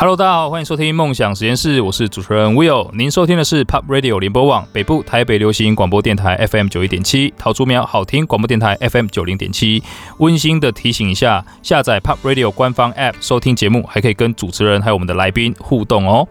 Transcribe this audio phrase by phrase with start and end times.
[0.00, 2.88] Hello，大家好，欢迎收听梦想实验室，我是主持人 Will。
[2.94, 9.82] 您收听的是 Pop Radio 联播网北部台北流行广播电台 FM 九一点七，桃竹苗好听广播电台 FM 九零点七。
[10.18, 16.28] 温馨的提醒一下，下载 Pop Radio 官方 App 收听节目，还可以跟主持人还有我们的来宾互动哦。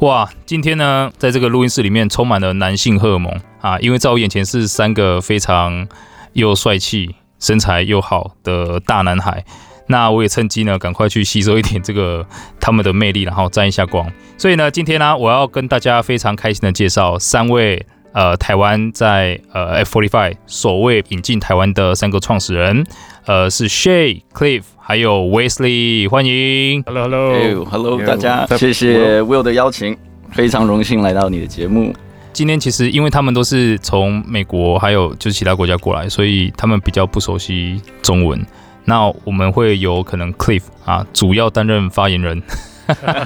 [0.00, 5.86] 哇，今天呢，在这个录音室里面充满了男性荷尔蒙啊，因为在我眼前是三个非常
[6.32, 9.44] 又帅气、身材又好的大男孩。
[9.88, 12.24] 那我也趁机呢，赶快去吸收一点这个
[12.60, 14.06] 他们的魅力，然后沾一下光。
[14.36, 22.86] 所以呢，今天呢，我要跟大家非常开心的介绍三位呃台湾在呃 F45 首位引进台湾的三个创始人，
[23.26, 26.82] 呃是 Shay、Cliff 还有 Wesley，欢迎。
[26.84, 29.96] Hello，Hello，Hello，大家，谢谢 Will 的邀请，
[30.32, 31.94] 非常荣幸来到你的节目。
[32.32, 38.40] 今天其实因为他们都是从美国还有就是其他国家过来，所以他们比较不熟悉中文。
[38.88, 42.42] 那我们会有可能 Cliff 啊，主要担任发言人，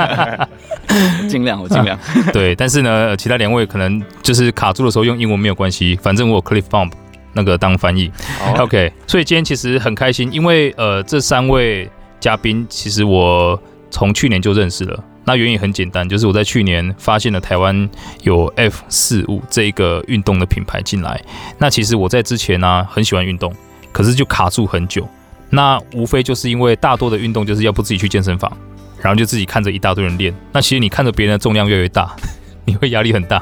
[1.30, 1.96] 尽量我尽量。
[2.34, 6.90] 对，但是呢，其他两位可能就是卡住的时候用英文没有关系，反正我有 Cliff Bomb
[7.32, 8.10] 那个当翻译。
[8.44, 8.62] Oh.
[8.62, 15.04] OK，所以今天其实很开心，因为呃这三位嘉宾其实我从去年就认识了。
[15.24, 17.88] 那原因很简单，就是我在去年发现了台湾
[18.24, 21.22] 有 F 四五这一个运动的品牌进来。
[21.58, 23.54] 那其实我在之前呢、啊、很喜欢运动，
[23.92, 25.08] 可是就卡住很久。
[25.54, 28.50] 那无非就是因为大多的运动就是要不自己去健身房，
[29.02, 30.34] 然后就自己看着一大堆人练。
[30.50, 32.16] 那其实你看着别人的重量越来越大，
[32.64, 33.36] 你会压力很大，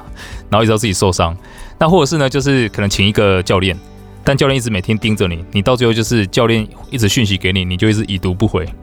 [0.50, 1.36] 然后一直到自己受伤。
[1.78, 3.78] 那或者是呢，就是可能请一个教练，
[4.24, 8.68] 但教练一直每天盯着你，你到最后就是教练一直讯息给你，你就一直已读不回。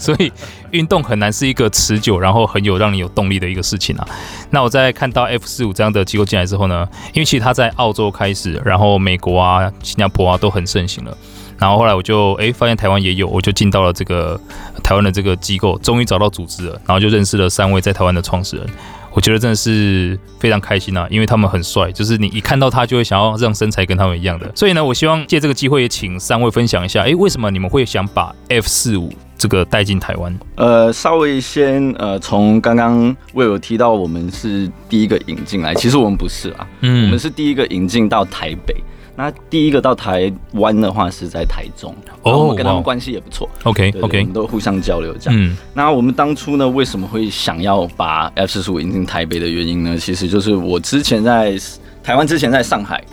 [0.00, 0.32] 所以
[0.70, 4.08] 运动很难是一个持久，然后很有让你有动力的一个事情啊。
[4.48, 11.14] 那我在看到 F 四五这样的机构进来之后呢，因为其实它在澳洲开始，然后美国啊、新加坡啊都很盛行了。
[11.60, 14.40] 然后后来我就哎发现台湾也有，我就进到了这个
[14.82, 18.66] 台湾的这个机构，终于找到组织了，然后就认识了三位在台湾的创始人。
[19.12, 24.48] 我觉得真的是非常开心啊，因为他们很帅，就是你一看到他就会想要让身材跟他们一样的。
[24.54, 30.38] 所以呢，我希望借这个机会也请三位分享一下，哎，为什么你们会想把 F 四五这个带进台湾？
[30.54, 38.76] 呃，稍微先呃从刚刚魏有提到我们是第一个引进来，其实我们不是啊，嗯，我们是第一个引进到台北。
[39.20, 43.46] 那第一个到台湾的话是在台中，哦，我们跟他们关系也不错。
[43.64, 45.38] OK OK，我们都互相交流这样。
[45.38, 49.98] 嗯，那我们当初呢，为什么会想要把 F 四十五引进台北的原因呢？
[49.98, 51.54] 其实就是我之前在
[52.02, 53.04] 台湾之前在上海，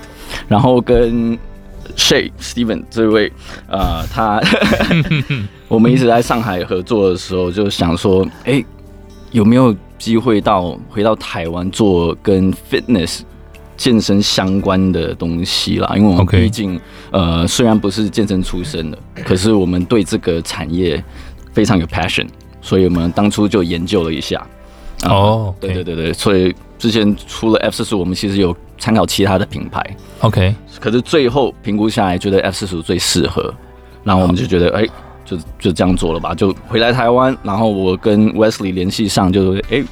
[0.47, 1.37] 然后跟
[1.97, 3.29] Shay Steven 这位
[3.67, 4.41] 呃，他
[5.67, 8.65] 我们一直在上海合作的时候，就想说，哎、欸，
[9.31, 13.23] 有没有机会到回到台湾做跟 fitness。
[13.77, 16.79] 健身相关的东西啦，因为我们毕竟.
[17.11, 21.01] 呃，虽然不是健身出身的，可是我们对这个产业
[21.53, 22.27] 非常有 passion，
[22.59, 24.45] 所以我们当初就研究了一下。
[25.05, 25.55] 哦、oh.
[25.61, 29.95] 对对对对，所以之前除了 F 四十五，我们其实有参考其他的品牌。
[30.21, 33.53] OK，可是最后评估下来，觉得 F 四十五最适合，
[34.03, 34.89] 然后我们就觉得，哎、oh.
[34.89, 34.91] 欸，
[35.23, 39.85] 就就这样做了吧，就回来台湾，然后我跟 Wesley 联系上，就是，哎、欸。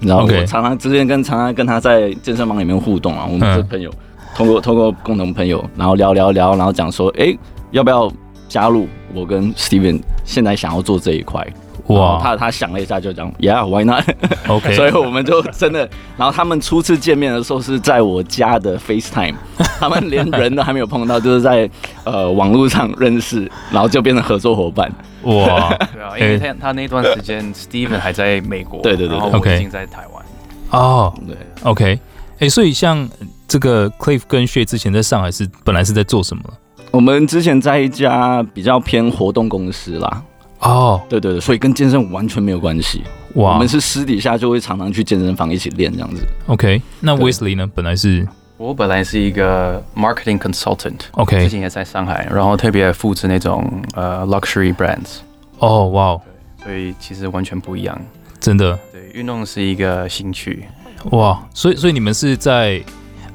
[0.00, 3.90] 然后我常常之前跟常常跟他在健身房里面互动啊，我们是朋友，
[4.34, 7.36] 通过通过共同朋友，然后聊聊聊，然后讲说，哎，
[7.70, 8.10] 要不要
[8.48, 11.46] 加入我跟 Steven 现在想要做这一块？
[11.88, 19.34] 哇，他他想了一下就讲，Yeah，why not？OK， 所以我们就真的，然后他们初次见面的时候是在我家的 FaceTime，
[19.78, 21.70] 他们连人都还没有碰到，就是在
[22.02, 24.90] 呃网络上认识，然后就变成合作伙伴。
[25.26, 30.24] 哇，对啊，因为他他那段时间 Steven 还在美国，对对对，然后我已经在台湾。
[30.70, 31.98] 哦，对，OK，
[32.38, 33.08] 哎，所以像
[33.46, 36.42] 这个 Cliff 跟 Shay 之前在上海是本来是在做什么？
[36.90, 40.22] 我们之前在一家比较偏活动公司啦。
[40.60, 43.02] 哦，对对对，所以跟健身完全没有关系。
[43.34, 46.26] 哇，我们是私底下就会常常去健身房一起练这样子。
[46.46, 47.68] OK，那 Wesley 呢？
[47.74, 48.26] 本来是，
[48.56, 51.00] 我本来是一个 marketing consultant。
[51.12, 55.18] OK，之前也在上海，然后特别负责那种呃 luxury brands。
[55.58, 56.20] 哦，哇哦，
[56.62, 57.98] 所以其实完全不一样，
[58.40, 58.78] 真的。
[58.92, 60.66] 对，运动是一个兴趣。
[61.12, 62.82] 哇，所以所以你们是在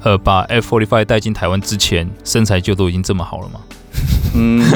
[0.02, 3.60] 呃把 F45 带进台湾之前，身材就都已经这么好了吗？
[4.34, 4.62] 嗯，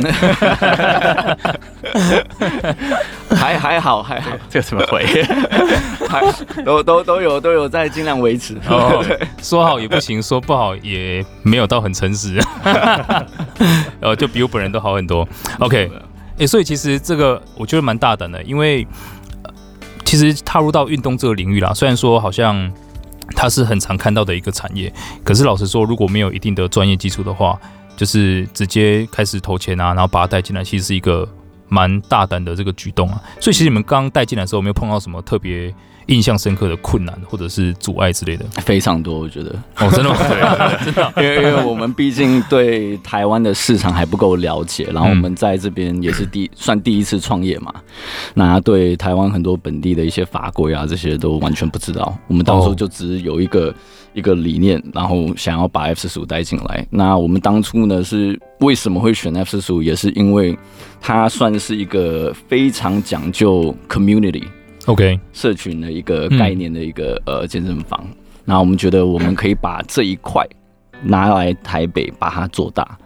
[3.35, 5.03] 还还好还好，这怎么回？
[6.07, 6.21] 还
[6.63, 8.55] 都都都有都有在尽量维持。
[8.69, 9.03] 哦，
[9.43, 12.39] 说好也不行，说不好也没有到很诚实。
[14.01, 15.27] 呃， 就比我本人都好很多。
[15.59, 15.91] OK，
[16.39, 18.87] 诶、所以其实这个我觉得蛮大胆的，因为
[20.05, 22.71] 其实踏入到运动这个领域啦，虽然说好像
[23.35, 24.93] 它是很常看到的一个产业，
[25.25, 27.59] 可是老实说，如果没有一定的专业基础的话，
[27.97, 31.27] 就是直接开始投钱啊，然后把它带进来，其实是一个
[31.69, 33.23] 蛮大胆的这个举动啊。
[33.41, 35.75] 所以其实你们刚带进来的时候，有没有碰到什么特别
[36.07, 38.45] 印象深刻的困难或者是阻碍之类的？
[38.63, 39.51] 非常多，我觉得。
[39.77, 40.17] 哦，真的吗？
[40.77, 47.75] 对，真的，因为因为我们毕竟对台湾的市场还不够了解，然后我们在这边也是第算第一次创业嘛，
[48.35, 52.17] 那对台湾很多本地的一些法规啊这些都完全不知道。
[52.29, 53.75] 我们当初就只有一个。
[54.17, 56.87] 一个理念，然后想要把 F 四十五带进来。
[56.89, 59.83] 那我们当初呢是为什么会选 F 四十五？
[59.83, 60.57] 也是因为
[61.03, 68.03] 它算是一个非常讲究 community，OK，社群的一个概念的一个呃健身房。
[68.43, 70.43] 那我们觉得我们可以把这一块
[71.03, 72.97] 拿来台北把它做大。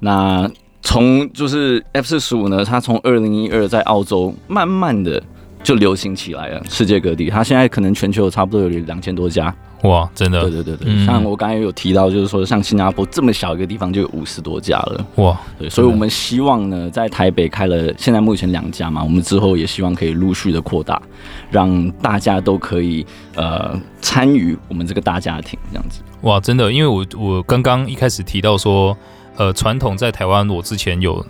[0.00, 0.50] 那
[0.80, 5.22] 从就是 F 四十五呢，它从二零一二在澳洲慢慢的
[5.62, 9.54] 就流行起来了，世界各地，它现在可能全球差不多有两千多家。
[9.82, 21.00] 哇，真的，对对对对，嗯、像我刚才有提到，就是说像新加坡这么小一个地方就有五十多家了，哇，对，所以我们希望呢，在台北开了，现在目前两家嘛，我们之后也希望可以陆续的扩大，
[21.50, 26.00] 让大家都可以呃参与我们这个大家庭这样子。
[26.22, 28.96] 哇，真的，因为我我刚刚一开始提到说，
[29.36, 31.24] 呃，传统在台湾，我之前有。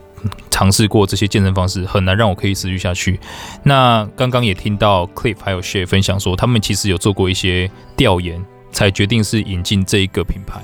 [0.51, 3.19] 尝试过这些健身方式，很难让我可以持续下去。
[3.63, 10.61] 那刚刚也听到 Cliff 还有 Share 分享说，他们其实有做过一些调研，才决定是引进这一个品牌。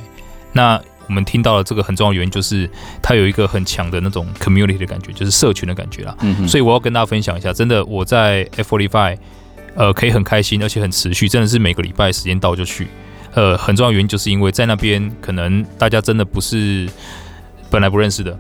[0.52, 2.68] 那我们听到了这个很重要的原因，就是
[3.02, 6.16] 它有一个很强的那种 community 的感觉，就是社群的感觉啦。
[6.48, 9.18] 所以我要跟大家分享一下，真的我在 F45，
[9.74, 12.88] 呃，可以很开心，而且很持续，真的是每个礼拜时间到就去。
[13.34, 16.88] 呃，很重要的原因就是因为在那边可能大家真的不是
[17.68, 18.38] 本来不认识的。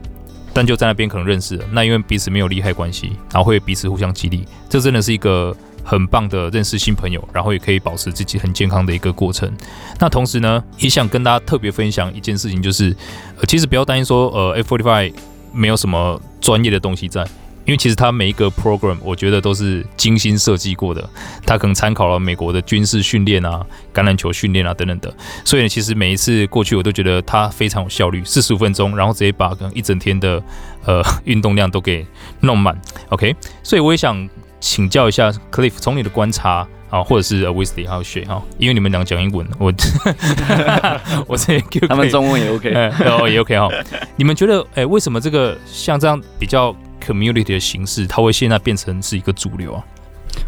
[0.54, 9.52] 但就在那边可能认识了，那因为彼此没有利害关系，然后会彼此互相激励，这真的是一个很棒的认识新朋友，然后也可以保持自己很健康的一个过程。
[9.98, 12.96] 那同时呢，也想跟大家特别分享一件事情，就是
[13.36, 15.12] 呃，其实不要担心说，呃，F45
[15.52, 17.26] 没有什么专业的东西在。
[17.64, 21.08] 因为其实它每一个 program，我觉得都是精心设计过的。
[21.46, 25.14] 它可能参考了美国的军事训练啊、橄榄球训练啊等等的。
[25.44, 30.42] 所以呢，其实每一次过去，我都觉得它非常有效率，四十五分钟，然后直接把可能一整天的
[30.84, 32.06] 呃 运动量都给
[32.40, 32.78] 弄满。
[33.08, 34.28] OK，所以我也想
[34.60, 39.72] 请教一下 Cliff，从你的观察啊，或者是 Wesley 还有 Shay 哈，因为你们俩讲英文，我
[41.26, 42.72] 我这 他们中文也 OK，
[43.06, 43.68] 哦也 OK 哈。
[44.16, 46.74] 你们觉得哎，为什么这个像这样比较
[47.04, 49.84] ？community 的形式，它会现在变成是一个主流啊？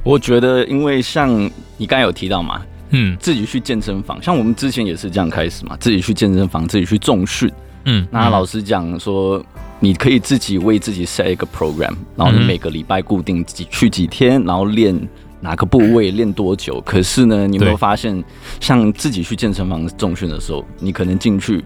[0.02, 1.30] 我觉得，因为像
[1.76, 7.50] 你刚才有提到嘛，嗯，自己去健身房，像我们之前也是这样开始嘛，自己去健身房，自己去重训，
[7.84, 9.44] 嗯，那老师讲说，
[9.78, 15.08] 你可以自己为自己 set 一个 program，然后你每个礼拜固定自己去几天，然后练
[15.40, 16.80] 哪个部位，练多久。
[16.80, 18.22] 可是呢，你有没有发现，
[18.60, 21.64] 像自己去健身房重训的时候，你可能进去。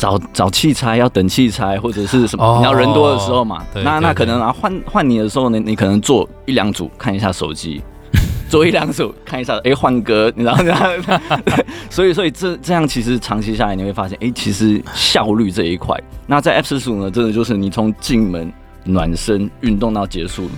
[0.00, 7.82] 找找器材要等器材或者是什么，你要人多的时候嘛，那那可能啊换换你的时候呢，你可能做一两组看一下手机，
[8.48, 11.20] 做一两组看一下，哎换歌，你知道吗？
[11.90, 15.94] 所以所以这这样其实长期下来你会发现，哎其实效率这一块，
[16.26, 18.50] 那在 F 45呢，真的就是你从进门
[18.84, 20.48] 暖身运动到结束，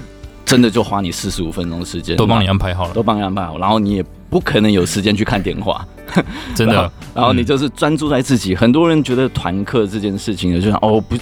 [0.44, 4.04] 真的就花你四十五分钟时间，都帮你安排好了，都帮你安排好，然后你也。
[4.32, 5.86] 不可能有时间去看电话，
[6.56, 6.90] 真的。
[7.14, 8.56] 然后你就是专注在自己。
[8.56, 11.14] 很多人觉得团课这件事情，就像哦，不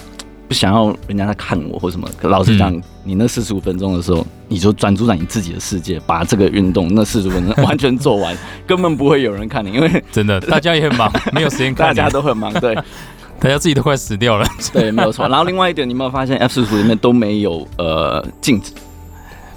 [0.47, 2.07] 不想要人家在看我或什么。
[2.17, 2.73] 可老实讲，
[3.03, 8.33] 你那四十五分钟的时候，你就专注在你自己的世界，把这个运动那四十五分钟 完全做完，
[8.65, 9.73] 根本不会有人看你。
[9.73, 11.87] 因为真的， 大家也很忙，没有时间看。
[11.87, 12.73] 大家都很忙，对，
[13.41, 14.45] 大家自己都快死掉了。
[14.71, 15.27] 对，没有错。
[15.27, 18.71] 然后另外一点，你有没有发现 F 四十五里面都没有呃镜子？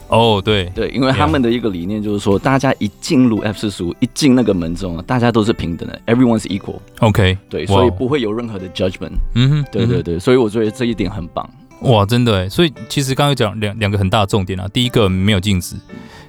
[0.09, 6.79] 哦，对对，因为他们的一个理念就是说，大家一进入 F 四十五，一进那个门中啊，大家都是平等的，everyone's equal。
[7.01, 9.13] OK，对，所以不会有任何的 judgment。
[9.35, 11.49] 嗯哼，对对对，所以我觉得这一点很棒。
[11.81, 15.77] 哇，真的，所以其实刚刚讲两两个很大的重点啊，第一个没有镜子，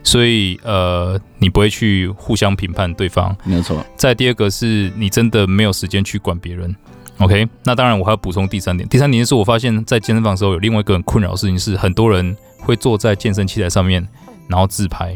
[0.03, 3.86] 所以呃，你不会去互相评判对方，没有错。
[3.96, 6.75] 再第二个是你真的没有时间去管别人。
[7.20, 12.36] OK，那当然我还要补充第三点，第三点是我发现在健身房的时候有另外一个很困扰的事情是很多人。
[12.58, 14.04] 会坐在健身器材上面，
[14.48, 15.16] 然后自拍，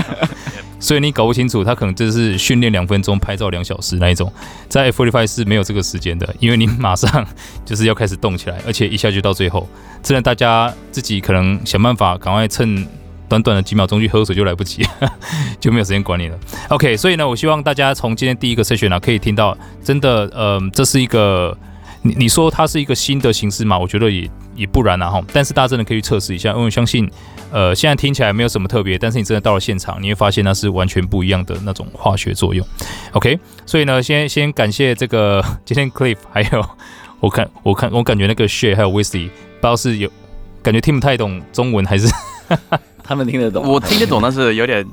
[0.78, 4.30] 所以你搞不清楚他可能就是训练两分钟，拍照两小时那一种。
[4.68, 7.26] 在 f o r i f y 是没有这个时间的，因为你马上
[7.64, 9.66] 就是要开始动起来，而且一下就到最后。
[10.02, 12.86] 真的，大家自己可能想办法赶快趁
[13.30, 14.86] 短短的几秒钟去喝水就来不及，
[15.58, 16.38] 就没有时间管你了。
[16.68, 21.56] OK，所以呢，我希望大家从今天第一个 session 啊，可以听到，真的，嗯、呃，这是一个。
[22.02, 23.78] 你你说它是一个新的形式嘛？
[23.78, 25.22] 我觉得也也不然啊哈。
[25.34, 27.06] 但是大家真的可以去测试一下，因为我相信，
[27.52, 32.66] 呃，现在听起来没有什么特别，但是你真的到了现场，你会发现那是完全不一样的那种化学作用。
[33.12, 36.66] OK，所以呢，先先感谢这个今天 Cliff，还有
[37.20, 40.10] 我看我看我感觉那个 Share 还有 Wesley，不知道是有
[40.62, 42.06] 感觉听不太懂中文，还是
[42.48, 42.80] 哈哈
[43.10, 43.66] 他们听得懂？
[43.66, 44.86] 我听得懂，但是有点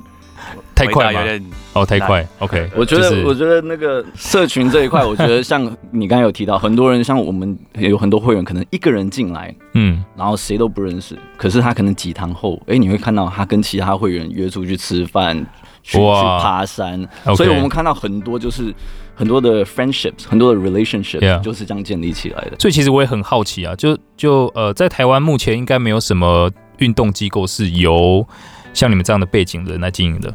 [0.74, 1.40] 太快，有点
[1.72, 2.26] 哦，太快。
[2.40, 15.46] OK，我觉得，我觉得那个社群这一块，我觉得像你刚才有提到，很多人像我们有很多会员，可能一个人进来，嗯，然后谁都不认识，可是他可能几堂后，哎，你会看到他跟其他会员约出去吃饭，
[15.88, 18.74] 去去爬山，所以我们看到很多就是。
[19.18, 22.52] 很多的 friendships，很多的 relationship 就是这样建立起来的。
[22.56, 28.24] 所以其实我也很好奇啊，就就呃，在台湾目前应该没有什么运动机构是由
[28.72, 30.32] 像你们这样的背景的人来经营的。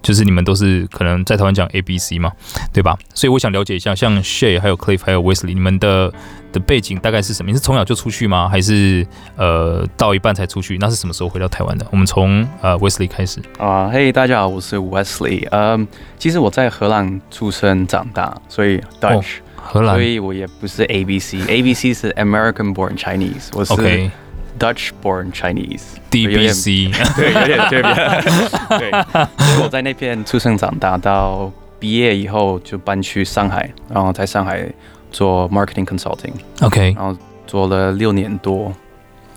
[0.00, 2.32] 就是你们都是可能在台湾讲 A B C 嘛，
[2.72, 2.98] 对吧？
[3.12, 6.10] 所以我想了解一下，像 Shay 还有 Cliff 还有 Wesley，你们的
[6.52, 7.50] 的背景大概是什么？
[7.50, 8.48] 你是从小就出去吗？
[8.48, 9.06] 还是
[9.36, 10.76] 呃到一半才出去？
[10.78, 11.86] 那是什么时候回到台湾的？
[11.90, 13.88] 我们从呃 Wesley 开始啊。
[13.92, 15.48] 嘿，大家好，我是 Wesley。
[15.50, 15.86] 嗯，
[16.18, 24.10] 其实我在荷兰出生长大，所以 Dutch，哦，荷兰，所以我也不是 A B C，A B C 是 American Born Chinese，我是 OK。
[24.58, 27.82] Dutch-born Chinese，DBC， 对，有点对，
[28.78, 28.92] 对。
[29.60, 34.64] 我在那边出生长大，到毕业以后就搬去上海，然后在上海
[35.12, 37.16] 做 marketing consulting，OK，然后
[37.46, 38.72] 做了六年多，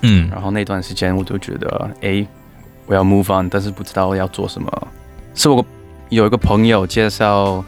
[0.01, 2.25] 嗯，然后那段时间我就觉得，哎，
[2.88, 4.88] 我要 move on，但是不知道要做什么。
[5.34, 5.63] 是我
[6.10, 7.63] 有一个朋友介绍，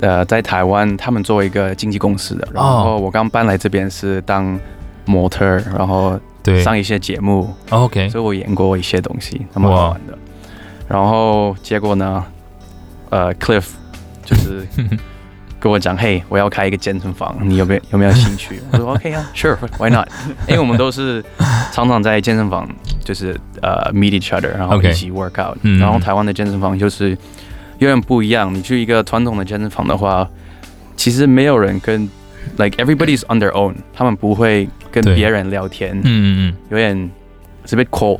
[0.00, 4.58] 呃，在台湾他们做一个经纪公司的，然后我刚搬来这边是当
[5.04, 5.44] 模特，
[5.76, 6.18] 然后。
[6.44, 10.18] 对，上一些节目，OK，所以我演过一些东西，蛮好玩的。
[10.88, 12.24] 然后结果呢，
[13.10, 13.66] 呃，Cliff
[14.24, 14.66] 就是
[15.62, 18.60] 跟我讲，嘿，我要开一个健身房，你有没有有没有兴趣？
[18.72, 20.08] 我说 OK 啊，Sure，Why not？
[20.48, 21.24] 因为我们都是
[21.70, 22.68] 常常在健身房，
[23.04, 25.56] 就是呃 meet each other，然后一起 work out。
[25.78, 27.10] 然后台湾的健身房就是
[27.78, 30.28] 有点不一样，你去一个传统的健身房的话，
[30.96, 32.08] 其实没有人跟。
[32.58, 37.10] Like everybody's on their own，他们不会跟别人聊天，嗯嗯嗯，有点
[37.64, 38.18] it's a bit cold。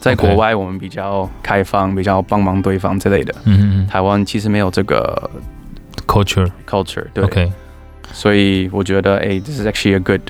[0.00, 5.30] 在国外我们比较开放，比较帮忙对方之类的，嗯嗯，台湾其实没有这个
[6.06, 7.52] culture culture，对，OK。
[8.12, 10.20] 所以我觉得，哎，this is actually a good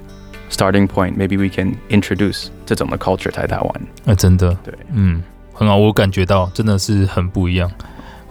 [0.50, 1.14] starting point。
[1.16, 3.80] Maybe we can introduce 这种的 culture 在台湾。
[4.06, 7.71] 啊，真的，对，嗯，很好，我感觉到真的是很不一样，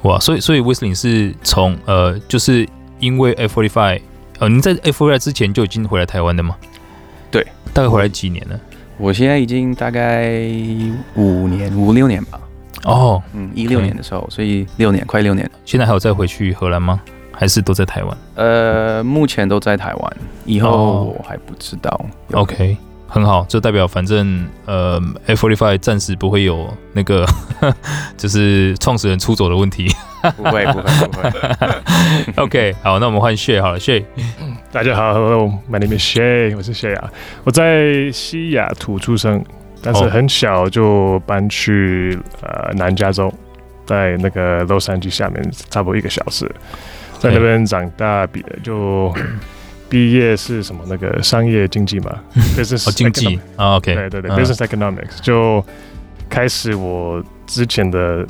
[0.04, 2.68] 哇，所以所以 Whistling 是从呃，就是
[3.00, 4.02] 因为 F45。
[4.40, 6.56] 呃，您在 F45 之前就已经回来台湾的吗？
[7.30, 8.60] 对，大概回来几年了？
[8.98, 10.32] 我现在已经大概
[11.16, 12.40] 五年、五六年吧。
[12.86, 15.52] 哦，嗯，一六年的时候，所以六年，快六年了。
[15.64, 17.00] 现在还有再回去荷兰吗？
[17.34, 18.18] 还是都在台湾？
[18.36, 21.90] 呃，目前都在台湾，以后我还不知道。
[22.30, 22.78] 哦、OK。
[23.06, 27.24] 很好，就代表反正呃，F45 暂时不会有那个，
[28.18, 29.88] 就是创始人出走的问题。
[30.36, 31.32] 不会不会不会。
[32.44, 34.04] OK，好，那我们换 Shay 好了，Shay。
[34.72, 37.12] 大家好，Hello，My name is Shay，我是 Shay 啊。
[37.44, 39.46] 我在西雅图出生，
[39.84, 43.32] 但是很小就搬去呃南加州，
[43.86, 46.50] 在那个洛杉矶下面差不多一个小时，
[47.24, 49.14] 在那边长大，比就。
[49.90, 50.84] 毕业是什么？
[50.88, 52.20] 那个商业经济嘛，
[52.58, 53.40] business 经济。
[53.56, 55.64] 啊，OK，对对对，business economics 就
[56.28, 58.26] 开始我之前的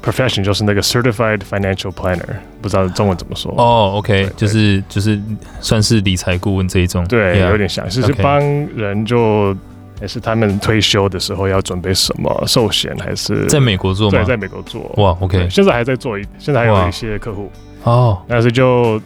[0.00, 3.52] profession 就是那个 certified financial planner，不知道中文怎么说。
[3.58, 5.20] 哦，OK，就是就是
[5.60, 8.38] 算是理财顾问这一种，对，有点像，就是帮
[8.76, 9.52] 人就
[10.00, 14.18] 也是他们退休的时候要准备什么寿险，还是在美国做吗？
[14.18, 17.50] 对，在美国做，哇，OK，现在还在做一，现在还有一些客户
[17.84, 19.00] 哦，但是就。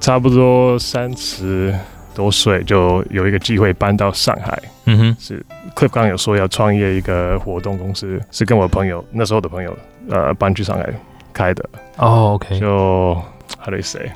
[0.00, 1.74] 差不多三十
[2.14, 5.44] 多岁就有一个机会搬到上海，嗯哼，是
[5.74, 9.76] Cliff 刚刚有说要创业一个活动公司，是跟我朋友那时候的朋友
[10.08, 10.88] 呃搬去上海
[11.32, 11.68] 开的。
[11.96, 13.12] 哦，OK，就
[13.58, 14.08] How do you say？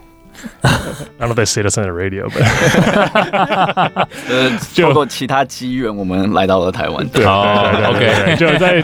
[0.63, 0.71] I
[1.19, 2.43] don't know if I say this on the radio, but
[4.29, 7.07] 呃， 透过其他机缘，我们来到了台湾。
[7.09, 8.83] 对对对，OK，就在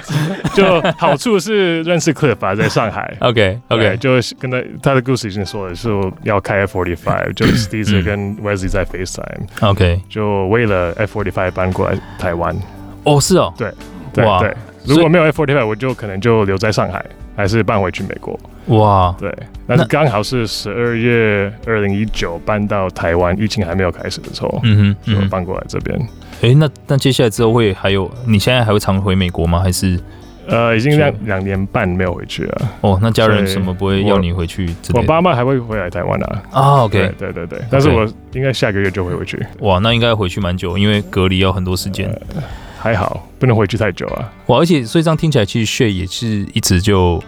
[0.54, 3.16] 就好处是认识 Cliff 啊，在上海。
[3.20, 5.88] OK OK，就跟他他的故事已经说了，是
[6.22, 9.46] 要开 F45，就是第一次跟 Wesley 在 FaceTime。
[9.60, 12.56] OK，就为了 F45 搬过来台湾。
[13.04, 13.72] 哦，是哦，对
[14.12, 14.56] 对对，
[14.88, 17.04] 如果没有 F45，我就可能就留在上海。
[17.36, 19.32] 还是搬回去美国哇，对，
[19.64, 25.96] 但是刚好是十二月二零一九搬到台湾，疫情还没有开始的时候，嗯哼，就搬过来这边。
[26.42, 28.10] 哎、欸，那那接下来之后会还有？
[28.26, 29.60] 你现在还会常回美国吗？
[29.60, 30.00] 还是
[30.48, 32.62] 呃，已经两两年半没有回去了。
[32.80, 34.68] 哦，那家人什么不会要你回去？
[34.92, 36.42] 我爸妈还会回来台湾啊。
[36.50, 39.40] 啊，OK，对对对对，但是我应该下个月就会回去。
[39.60, 42.10] 哇，那应该回去蛮久，因为隔离要很多时间。
[42.34, 42.42] 呃
[42.78, 44.32] 还好，不能回去太久啊。
[44.46, 47.22] 哇，而且所以这样听起来，其实 Shay 也是一直就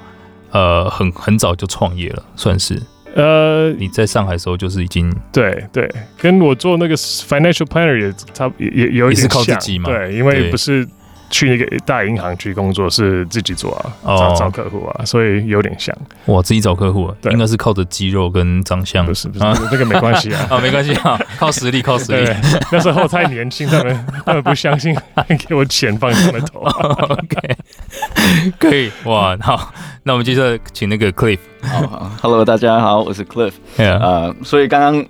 [0.52, 2.80] 呃很很早就创业了，算是。
[3.16, 9.90] 呃，你在上海的时候就是已经对对，跟我做那个 financial planner 也差也也有一点像，也是靠自己嘛。
[9.90, 10.87] 对，因为不是
[11.31, 15.97] 去那个大银行去工作是自己做啊，找找客户啊，所以有点像。
[16.27, 19.07] 哇，自己找客户，对，应该是靠着肌肉跟长相。
[19.07, 22.31] 不是不是，这个没关系啊， 啊，没关系啊，靠实力，靠实力。
[22.73, 24.95] 那时候太年轻，他们 他们不相信，
[25.49, 26.61] 给我钱放他们头。
[27.09, 27.57] OK，
[28.59, 29.73] 可以哇，好，
[30.03, 31.39] 那我们接着请那个 Cliff。
[31.63, 33.53] 好好，Hello，大家好，我是 Cliff。
[33.77, 35.07] 呃，所以刚刚。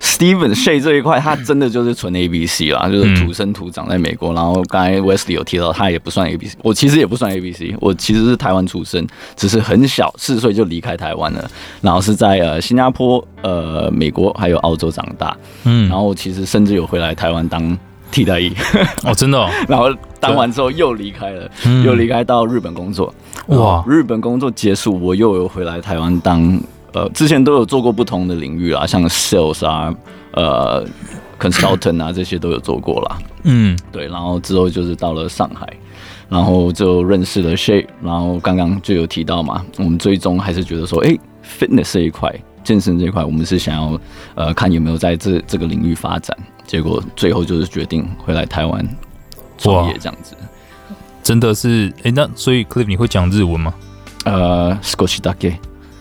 [0.00, 4.32] Steven Shay 这一块，他真的就是纯 A B C 啦，就是土生土长在美国。
[4.32, 11.50] 然后刚才 Wesley 有提到，他也不算 A B C，我其实也不算 A B C，我其实是台湾出生，只是很小四岁就离开台湾了，
[11.82, 15.36] 然后是在呃新加坡、呃美国还有澳洲长大。
[15.64, 17.78] 嗯，然后其实甚至有回来台湾当
[18.10, 18.50] 替代役。
[19.04, 19.50] 哦，真的哦。
[19.68, 21.50] 然后当完之后又离开了，
[21.84, 23.14] 又离开到日本工作。
[23.48, 26.58] 哇，日本工作结束，我又有回来台湾当。
[26.93, 29.93] 呃，之前都有做过不同的领域啊，像 sales 啊，
[30.31, 30.85] 呃，
[31.39, 33.17] consultant 啊， 这些都有做过啦。
[33.43, 35.67] 嗯，对，然后之后就是到了上海，
[36.29, 43.99] 然后就认识了 Shay，然后刚刚就有提到嘛，我们最终还是觉得说，哎、欸，fitness 这一块，健身这一块，我们是想要
[44.35, 48.87] 呃看有没有在这这个领域发展，结果最后就是决定回来台湾
[49.57, 50.35] 创业这样子。
[51.21, 53.73] 真的是，哎、欸，那所以 Cliff 你会讲日文吗？
[54.23, 55.55] 呃，少しだけ。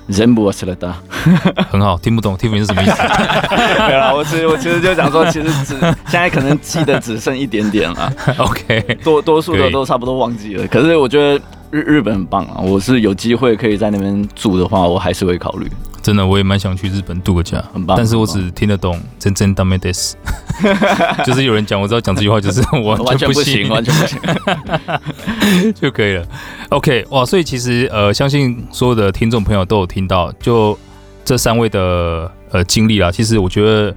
[0.09, 0.93] 人不是了的，
[1.69, 2.97] 很好，听不懂，听不懂是什么意思？
[3.87, 8.11] 对啦，我其实我其实就想说，其实只现在可能记得只剩一点点了。
[8.39, 10.67] OK，多多数的都差不多忘记了。
[10.67, 11.39] 可是我觉得
[11.69, 15.69] 日日本很棒啊，我是有机会可以在那边住的话，我还是会考虑。
[16.08, 17.96] 真的，我也蛮想去日本度个假，很棒。
[17.96, 20.14] 但是我只听得懂“真真ダメです”，
[21.24, 26.26] 就是有人讲，我知道讲这句话就是 我完全不行，完全不行 就可以了。
[26.68, 30.78] OK，哇，所以其实呃，相信所有的听众朋友都有听到，就
[31.24, 33.10] 这三位的呃经历啦。
[33.10, 33.96] 其实我觉得，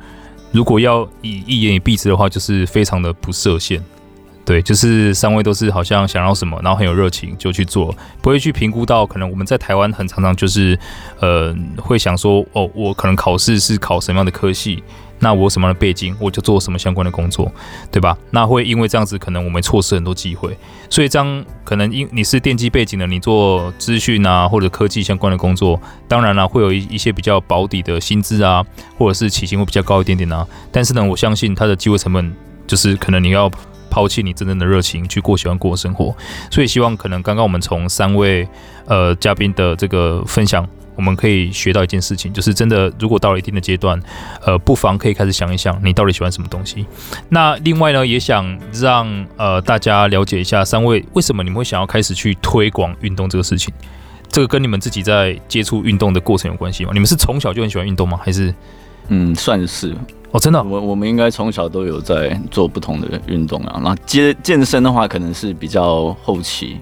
[0.53, 3.83] 如果要以一言以蔽之的话，就是非常的不设限。
[4.44, 10.76] 对，就是三位都是好像想要什么，然后很有热情就去做，不会去评估到可能我们在台湾很常常就是，
[11.20, 14.82] 呃，会想说哦，我可能考试是考什么样的科系，
[15.20, 17.52] 那我什么样的背景，我就做什么相关的工作，
[17.92, 18.18] 对吧？
[18.32, 20.58] 那会因为这样子，可能我们错失很多机会。
[20.90, 28.66] 所以这样可能因你是电机背景的，你做资讯啊或者科技相关的工作，当然了会有一一些比较保底的薪资啊，
[28.98, 30.44] 或者是起薪会比较高一点点啊。
[30.72, 32.34] 但是呢，我相信它的机会成本
[32.66, 33.48] 就是可能你要。
[33.92, 36.16] 抛弃你真正的热情，去过喜欢过的生活，
[36.50, 38.48] 所以希望可能刚刚我们从三位
[38.86, 44.00] 呃嘉宾的这个分享，我们可以学到一件事情，就是真的如果到了一定的阶段，
[44.46, 46.86] 呃，不妨可以开始想一想，你到底喜欢什么东西。
[47.28, 53.74] 那另外呢，也想让呃大家了解一下，三位为什么你们会想要开始去推广运动这个事情？
[54.30, 56.92] 这个跟你们自己在接触运动的过程有关系吗？
[56.94, 58.18] 你们是从小就很喜欢运动吗？
[58.24, 58.54] 还是
[59.08, 59.94] 嗯，算是。
[60.30, 63.78] 哦，真的，我我们应该从小都有在做不同的运动啊。
[63.84, 66.78] 那健健身的话，可能是比较后期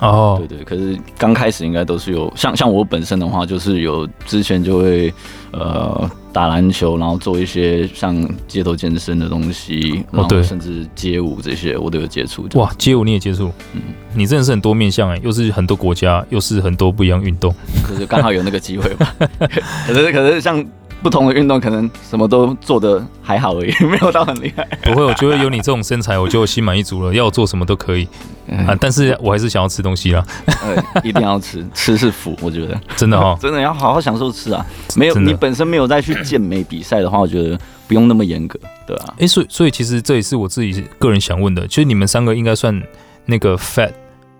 [0.00, 0.36] 哦。
[0.38, 5.12] 对对，可是刚开始应该都是有，像像我本身的话，就是有之前就会
[5.52, 8.16] 呃打篮球，然后做一些像
[8.48, 12.48] 街头健身的东西，然后甚至街舞这些我都有接触。
[12.54, 13.52] 哇，街舞你也接触？
[13.74, 13.82] 嗯，
[14.14, 19.14] 你真的是很多面向哎，又是很多国家，又是很多不一样运动，可是刚好有那个机会吧。
[19.86, 20.64] 可是可是像。
[21.02, 24.64] 不同的运动可能什么都做的还好而已， 没有到很厉害。
[24.82, 27.12] 不会，我觉得有你这种身材，我就心满意足了。
[27.12, 28.08] 要我做什么都可以
[28.50, 30.24] 啊，但是我还是想要吃东西啦。
[30.46, 34.64] 对，一定要吃， 吃是福，我觉得真的哦， 真的要好好享受吃啊。
[34.96, 39.14] 没有，你本身没有再去健美比赛的话，我觉得不用那么严格，对啊。
[39.18, 42.82] 哎，所以所以其实这也是我自己个人想问的，其实你们三个应该算
[43.26, 43.92] 那个 fat，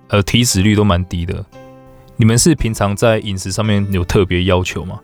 [0.09, 1.45] 呃，体脂率都蛮低的。
[2.17, 4.99] 你们是平常在饮食上面有特别要求吗？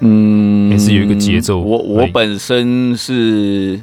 [0.00, 1.58] 嗯，也是有一个节奏。
[1.58, 3.80] 我我本身是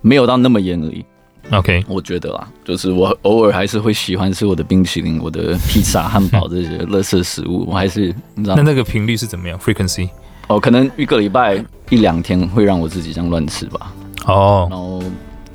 [0.00, 1.04] 没有到那么严而已。
[1.50, 7.66] OK，我觉得啦，就是我偶尔还是会喜欢吃我的冰淇淋、我的披萨、汉堡这些垃圾食物。
[7.68, 10.08] 我还是你知道，那那个频率是怎么样？Frequency？
[10.48, 13.92] 哦，可能一个礼拜一两天会让我自己这样乱吃吧。
[14.26, 15.02] 哦，然后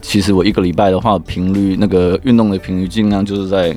[0.01, 3.75] 其实我一个礼拜的话，频率那个运动的频率尽量就是在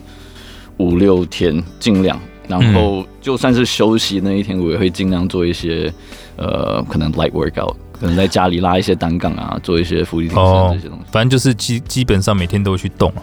[0.76, 2.20] 五六天，尽量。
[2.50, 5.90] 然后就算是休息那一天，我也会尽量做一些，
[6.36, 11.04] 呃，可能 light workout，可能在家里拉一些单杠啊，做一些伏地挺身这些东西。
[11.12, 13.22] 反正就是基基本上每天都会去动啊。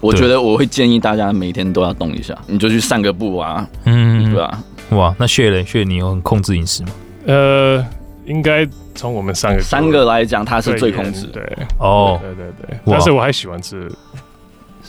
[0.00, 4.58] 我觉得我会建议大家每天都要动一下，你就去散个步啊，嗯，对吧？
[4.90, 6.88] 哇，那血嘞，血你有很控制饮食吗？
[7.26, 7.84] 呃，
[8.26, 11.26] 应该从我们三个三个来讲，他是最控制。
[11.26, 11.42] 对，
[11.78, 13.90] 哦，对对对，但是我还喜欢吃。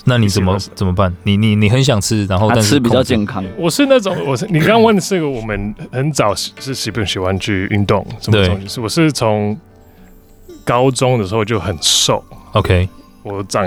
[0.04, 1.16] 那你怎么怎么办？
[1.24, 3.44] 你你你很想吃，然后但是吃比较健康。
[3.58, 8.80] 我是那种，我是你刚刚问的是个，我们很早是喜不喜欢去运动什么东西？
[8.80, 9.58] 我是从
[10.64, 12.24] 高中的时候就很瘦。
[12.52, 12.88] OK，
[13.24, 13.64] 我长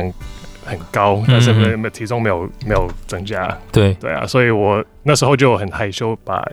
[0.65, 3.57] 很高，但是没没体重没有没有增加。
[3.73, 6.47] 对对啊，所以我那时候就很害羞，把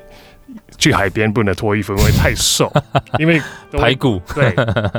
[0.77, 2.71] 去海边不能脱衣服，因为太瘦，
[3.17, 4.21] 因为排骨。
[4.34, 4.51] 对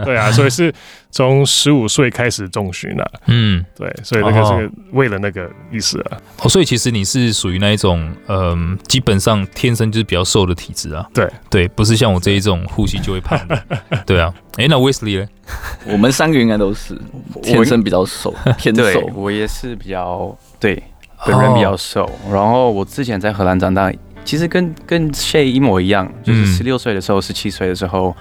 [0.04, 0.72] 对啊，所以是
[1.10, 3.12] 从十五岁开始重训了。
[3.26, 6.18] 嗯，对，所以那个是为了那个意思啊。
[6.42, 11.06] 哦，所以其实你是属于那一种，嗯，基本上天生就是比较瘦的体质啊。
[11.14, 13.62] 对对，不是像我这一种呼吸就会胖的。
[14.04, 15.28] 对啊，哎，那 Wesley 呢？
[15.86, 17.00] 我们三个应该都是
[17.42, 19.00] 天生比较瘦，偏瘦。
[19.14, 20.82] 我也是比较对，
[21.24, 22.10] 本人比较瘦。
[22.32, 23.92] 然后我之前在荷兰长大。
[24.26, 28.14] 其实跟跟 Shay 一模一样，就是十六岁的时候，十七岁的时候，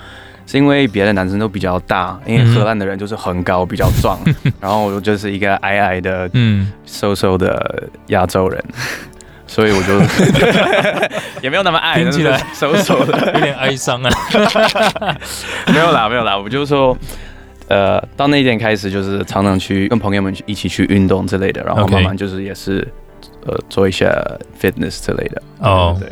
[0.45, 4.19] 是因为别的男生都比较大，因为荷兰的人就是很高，比较壮，
[4.61, 8.63] 然后我就是一个矮矮的、嗯瘦瘦的亚洲人，
[9.47, 9.99] 所以我就
[11.41, 14.09] 也没有那么矮，听起来瘦瘦的，有点哀伤啊。
[15.73, 16.95] 没有啦，没有啦，我就是说，
[17.67, 22.87] 呃，到那一点开始，就是常常去跟朋友们一起去运动之类的，然后慢慢就是也是。
[23.45, 24.07] 呃，做一下
[24.59, 25.41] fitness 之类的。
[25.59, 26.09] 哦，对，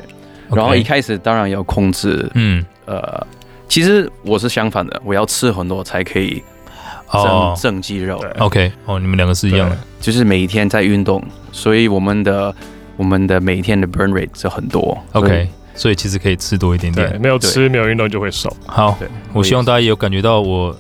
[0.55, 3.25] 然后一开始当然要控制，嗯，呃，
[3.67, 6.43] 其实我是相反的，我要吃很多才可以
[7.11, 8.23] 增增肌肉。
[8.39, 12.53] OK，哦，你们两个是一样的，就是每一天在运动，所以我们的
[12.97, 14.97] 我们的每一天的 burn rate 是很多。
[15.13, 18.55] OK，所以其实可以吃多一点点，没有吃没有运动就会瘦。
[18.65, 18.97] 好，
[19.33, 20.75] 我希望大家也有感觉到我。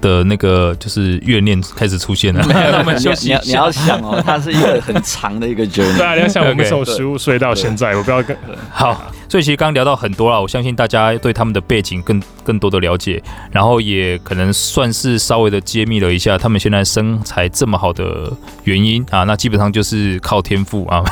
[0.00, 2.44] 的那个就是怨念开始出现了。
[2.78, 3.28] 我们 休息。
[3.28, 5.96] 你要你要想哦，它是一个很长的一个 journey。
[5.96, 8.36] 对啊，你要想我们从十五岁到现在，我不要跟
[8.70, 9.12] 好。
[9.28, 18.32] 所以其实刚聊到很多了，我相信大家对他们的背景更更多的了解，然后也可能算是稍微的揭秘了一下他们现在身材这么好的
[18.64, 19.24] 原因啊。
[19.24, 21.02] 那基本上就是靠天赋啊，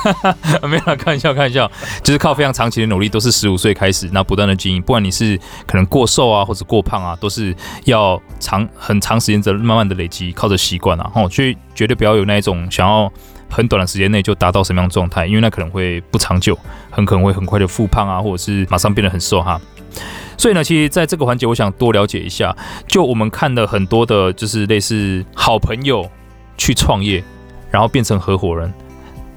[0.62, 1.70] 没有，开玩笑，开玩笑，
[2.02, 13.12] 就是靠非常长期的努力，都是十五岁开始，那不断的经营，不管你是可能过瘦啊，或者过胖啊，都是要长很长时间的慢慢的累积，靠着习惯啊，哦，所以绝对不要有那一种想要。
[13.50, 15.26] 很短的时间内就达到什么样的状态？
[15.26, 16.56] 因为那可能会不长久，
[16.90, 19.60] 很可能会很快的复胖啊，或者是马上变得很瘦哈。
[20.38, 22.56] 所以呢，其实在这个环节，我想多了解一下。
[22.86, 26.08] 就我们看了很多的，就是类似好朋友
[26.56, 27.22] 去创业，
[27.70, 28.72] 然后变成合伙人，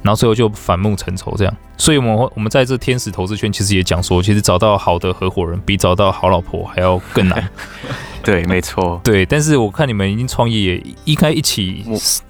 [0.01, 1.53] 然后最后就反目成仇这样。
[1.75, 7.49] 所以，我们我们在这天使投资圈其实也讲说，其实找到好的合伙人比找到好老婆还要更难。
[8.23, 9.01] 对，没错。
[9.03, 11.83] 对，但是我看你们已经创业也应该一起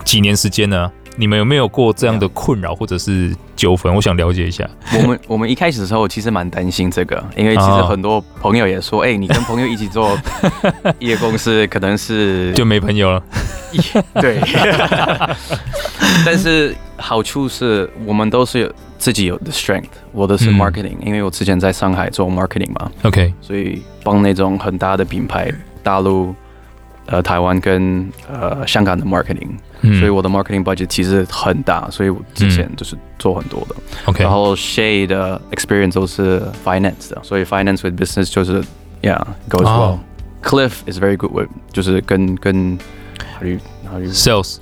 [0.04, 0.92] 几年时间了。
[1.16, 3.94] 你们有没有过这样的困扰或者是纠纷？
[3.94, 4.68] 我想了解一下。
[4.98, 10.18] 我们 我们一开始的时候其实蛮担心这个，因为其实很多朋友也说，哎、欸，你跟朋友一起做
[11.00, 13.24] 一个公司，可能是就没朋友了。
[14.20, 14.42] 对。
[16.26, 22.92] 但是好处是我们都是有自己有的 strength，我的是 marketing，、嗯、因为我之前在上海做 marketing 嘛。
[23.04, 23.34] OK。
[23.42, 25.52] 所以帮那种很大的品牌，
[25.84, 26.34] 大陆。
[27.06, 29.50] 呃，台湾跟呃香港的 marketing，、
[29.83, 33.77] 嗯、所以我的 marketing budget 其实很大，所以我之前就是做很多的。
[34.07, 38.63] OK，、嗯、然后 Shay 的 experience 都是 finance 的，所以 finance with business 就是
[39.03, 42.79] yeah goes well、oh.。Cliff is very good with 就是跟跟
[43.35, 44.59] how do you how do you sales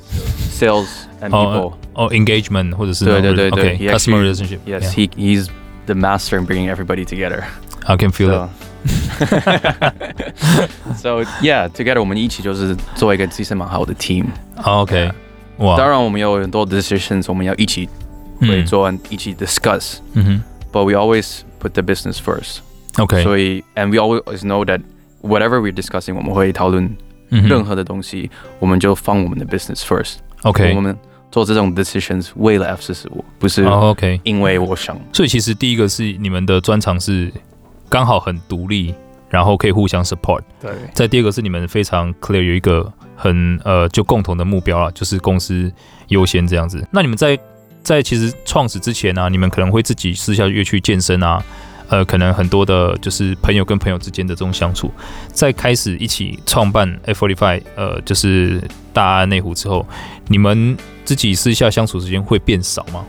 [0.51, 0.87] sales
[1.21, 4.91] and people 哦、oh, oh, engagement 或者是对对对对 okay, customer relationship yes yeah.
[4.91, 5.49] he he's
[5.85, 7.45] the master in bringing everybody together
[7.85, 8.51] I can feel so, it
[10.97, 15.11] So yeah, together 我们一起就是做一个其实蛮好的 team。OK，
[15.59, 17.89] 哇，当然我们有很多 decisions，我们要一起
[18.41, 19.99] 会做，一起 discuss。
[20.13, 24.81] 嗯哼，But we always put the business first。OK，所以 and we always know that
[25.23, 26.97] whatever we're discussing，我们会讨论
[27.29, 30.97] 任何的东西，我们就放我们的 business first。OK，我们
[31.31, 34.99] 做这种 decisions 为了 F 四十五，不是 OK，因为我想。
[35.13, 37.33] 所以其实第一个是你们的专长是
[37.92, 38.96] 刚好很独立。
[39.32, 40.42] 然后可以互相 support。
[40.60, 40.70] 对。
[40.94, 45.72] 再第二个是你们非常 clear 有一个很呃就共同的目标啊，就是公司
[46.10, 46.86] 优先这样子。
[46.92, 47.40] 那你们在
[47.82, 51.42] 在其实创始之前呢、啊，你们可能会自己私下约去健身啊，
[51.88, 54.92] 呃，可能很多的就是朋友跟朋友之间的这种相处。
[55.32, 59.88] 在开始一起创办 F45，呃，就是大安内湖之后，
[60.28, 60.76] 你们
[61.06, 63.06] 自己私下相处时间会变少吗？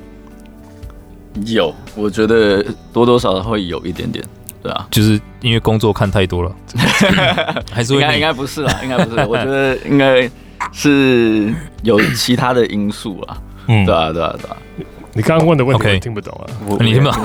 [1.46, 4.24] 有，我觉得多多少少会有一点点。
[4.62, 6.54] 对啊，就是因为工作看太多了，
[7.72, 10.30] 还是会应该应该不是啦，应该不是， 我觉得应该
[10.72, 13.36] 是有其他的因素啊。
[13.68, 14.56] 嗯，对啊，对啊，对啊。
[15.14, 16.46] 你刚刚问的问题我听不懂啊，
[16.80, 17.20] 你听不懂，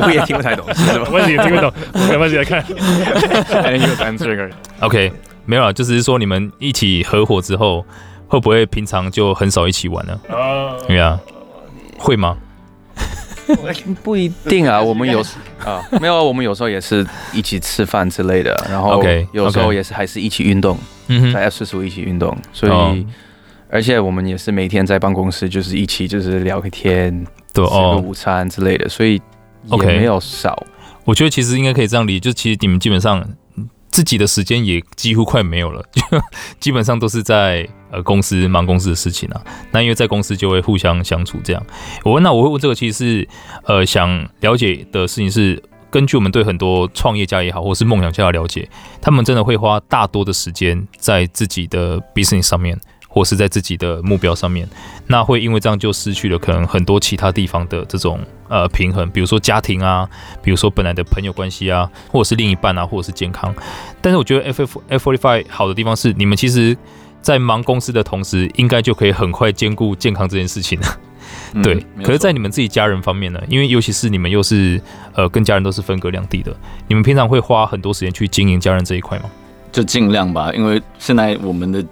[0.00, 0.64] 我也听不太懂，
[1.10, 1.72] 问题也听不懂，
[2.08, 2.64] 没关系，来看。
[4.80, 5.12] OK，
[5.44, 7.84] 没有啊，就是说你们一起合伙之后，
[8.28, 10.20] 会不会平常就很少一起玩呢？
[10.30, 11.18] 啊，对啊，
[11.98, 12.36] 会吗？
[14.02, 15.20] 不一定啊， 我们有
[15.64, 20.78] 啊，没有啊，我们有时候也是一起吃饭之类的，然后有时候也是还是一起运动，
[21.32, 23.06] 在 F 四十五一起运动，所以
[23.68, 29.20] 而且我们也是每天在办公室，就是一起就是聊个天，对，吃个午餐之类的，所以
[29.64, 30.62] 也没有少。
[31.04, 33.26] 我觉得其实应该可以这样理解，就其实你们基本上
[33.92, 36.02] 自己的时间也几乎快没有了， 就
[36.58, 39.40] 基本上都是在呃公司忙公司的事情啊。
[39.70, 41.64] 那因为在公司就会互相相处这样。
[42.02, 43.28] 我问那我会问这个，其实是
[43.66, 45.62] 呃想了解的事情是。
[45.92, 48.66] 根据我们对很多创业家也好，或是梦想家的了解，
[49.02, 52.80] 他们真的会花大多的时间在自己的 business 上面，
[53.12, 54.66] 或是在自己的目标上面。
[55.06, 60.08] 那会因为这样就失去了可能很多其他地方的这种呃平衡，比如说家庭啊，
[60.42, 63.54] 比如说本来的朋友关系啊，或者是另一半啊，或者是健康。
[64.00, 66.76] 但是我觉得 F F F forty five 好的地方是，你们其实
[67.20, 70.86] 在忙公司的同时，应该就可以很快兼顾健康这件事情了。
[71.62, 73.40] 对，可是，在你们自己家人方面呢？
[73.46, 74.80] 因为尤其是你们又是
[75.14, 76.54] 呃跟家人都是分隔两地的，
[76.88, 79.24] 你们平常会花很多时间去经营家人这一块吗？
[79.70, 81.84] 就尽量吧，因为现在我们的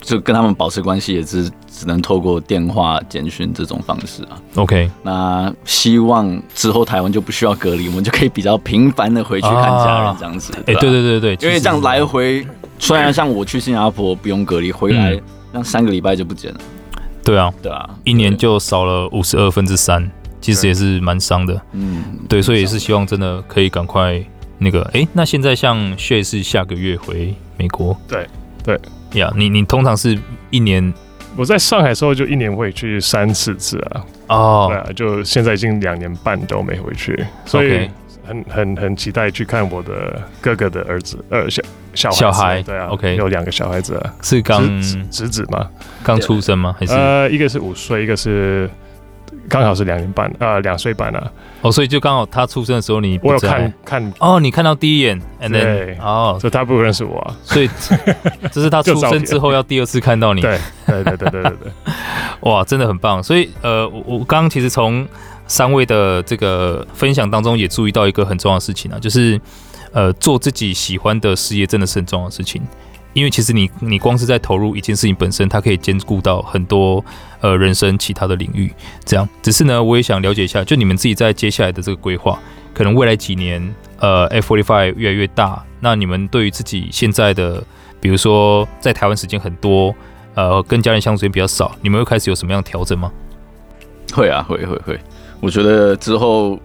[0.00, 4.40] 就跟他们保持关系也是只能透过电话、简讯这种方式啊。
[4.56, 10.52] OK，那希望之后台湾就不需要隔离，我们就可以比较频繁的回去看家人这样子。
[10.66, 12.46] 哎，对对对对，因为这样来回，
[12.78, 15.20] 虽然像我去新加坡不用隔离，回来
[15.52, 16.60] 那三个礼拜就不见了。
[17.24, 21.60] 对啊，对啊，一年就少了五十二分之三，其实也是蛮伤的。
[21.72, 24.24] 嗯，对，所以也是希望真的可以赶快
[24.56, 28.26] 那个，哎，那现在像 Shay 是下个月回美国，对
[28.64, 28.80] 对
[29.12, 30.18] 呀，你你通常是
[30.50, 30.92] 一年，
[31.36, 37.88] 我在上海的时候就一年会去三四次啊，哦，对啊，就现在已经两年半都没回去，所以
[38.26, 41.62] 很很很期待去看我的哥哥的儿子，呃小。
[41.94, 44.62] 小孩，小孩对啊，OK，有两个小孩子，啊是刚
[45.10, 45.68] 侄子吗？
[46.04, 46.76] 刚出生吗？
[46.78, 48.70] 还是呃，一个是五岁，一个是
[49.48, 51.32] 刚好是两年半，呃，两岁半啊。
[51.62, 57.68] 哦，所以就刚好他出生的时候，你我有看看哦，你看到第一眼，and then, 对，哦，所以他不认识我，啊，所以
[58.52, 61.72] 这是他出生之后要第二次看到你，对，对，对，对，对，对，对，
[62.50, 63.22] 哇，真的很棒。
[63.22, 65.06] 所以呃，我我刚刚其实从
[65.46, 69.40] 三位的这个分享当中也注意到一个很重要的事情啊，就是。
[69.90, 72.60] 呃，做自己喜欢的事业真的是很重要的事情，
[73.12, 77.04] 因为其实你你光是在投入一件事情本身，它可以兼顾到很多
[77.40, 78.72] 呃人生其他的领域。
[79.04, 82.38] 这样，只是呢，我也想了解一下，就你们自己在接下来的这个规划，
[82.72, 87.62] 可能未来几年，呃，F forty five 越来越大，那你们对于自己现在的，
[88.00, 89.94] 比如说在台湾时间很多，
[90.34, 93.10] 呃，跟家人相处时间比较少，你们会开始有什么样的调整吗？
[94.12, 95.00] 会啊，会会会，
[95.40, 96.58] 我觉得之后。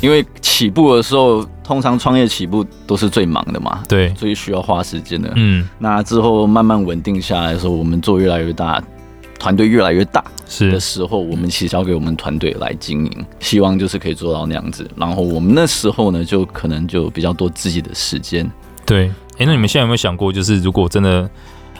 [0.00, 5.32] 因为起步的时候，通常创业起步都是最忙的嘛，对，所以需要花时间的。
[5.34, 8.82] 嗯，那之后慢慢稳定下来的时候，我们做越来越大，
[9.38, 14.88] 团队越来越大是的时候，我们其实交给我们团队来经营，希望就是可以做到那样子。
[14.96, 18.48] 然后我们那时候呢，就可能就比较多自己的时间。
[18.86, 19.08] 对，
[19.38, 21.28] 哎，那你们现在有没有想过，就是如果真的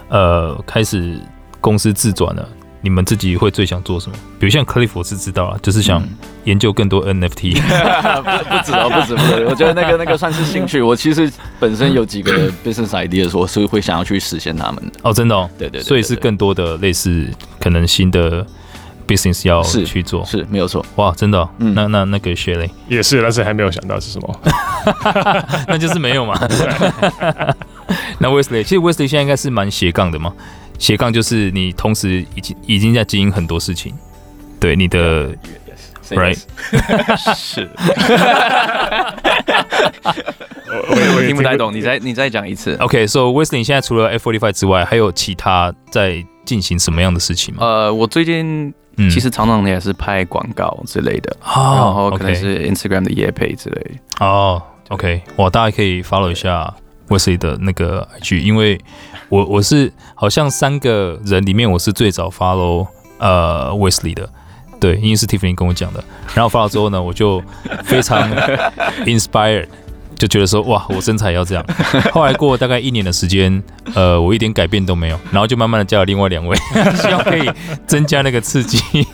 [0.09, 1.17] 呃开始
[1.61, 2.47] 公司自转了？
[2.81, 4.15] 你们自己会最想做什么？
[4.39, 6.01] 比如像 Cliff 我是知道了，就是想
[6.45, 7.59] 研究更多 NFT。
[7.59, 10.81] 嗯、不不止哦，不止不止，我觉得那个那个算是兴趣。
[10.81, 14.91] 我其实本身有几个 business idea，我是会想要去实现他们的。
[15.03, 17.27] 哦，真的哦，对对，所以是更多的类似
[17.59, 18.45] 可能新的
[19.05, 20.85] business 要去做，是，是没有错。
[20.95, 24.39] 哇，真的、哦嗯，那那那个 Shay 嘞也是，但是还没有想到是什么，
[25.67, 26.39] 那就是没有嘛。
[28.19, 30.31] 那 Wesley，其实 Wesley 现在应该是蛮斜杠的嘛。
[30.79, 33.93] 斜杠就是你同时已经已经在经营很多事情，
[34.59, 35.35] 对你的 yes,
[36.09, 36.39] yes.，right，
[37.35, 37.69] 是，
[40.89, 42.75] 我我听不太懂，你再你再讲一次。
[42.79, 47.63] OK，so Wesley 现在除了 F forty five 之外，还有其他在进行什么样的事情吗？
[47.63, 54.25] 呃，我最近其实常常也是拍广告之类的，嗯、然后可能是 Instagram 的夜配之类的。
[54.25, 56.73] 哦、oh,，OK，哇，大家可以 follow 一下
[57.09, 58.79] Wesley 的那个 IG，因为。
[59.29, 62.87] 我我是好像三个人里面我是最早 follow
[63.19, 64.27] 呃 Wesley 的，
[64.79, 66.03] 对，因为是 Tiffany 跟我讲的。
[66.33, 67.39] 然后 follow 之后呢，我就
[67.83, 68.27] 非常
[69.05, 69.67] inspired，
[70.15, 71.63] 就觉得说哇，我身材要这样。
[72.11, 73.61] 后来过了大概一年的时间，
[73.93, 76.57] 呃，我一点改变都没有，然后就慢慢的加了另外两位，
[76.99, 77.47] 希望可以
[77.85, 79.05] 增加那个刺激。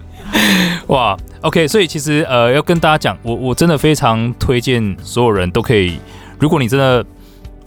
[0.88, 5.98] 哇，OK，所以其实呃要跟大家讲，我我真的非常推荐所有人都可以，
[6.38, 7.02] 如果你真的。